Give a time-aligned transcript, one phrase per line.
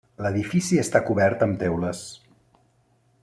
[0.25, 2.03] L'edifici està cobert amb teules.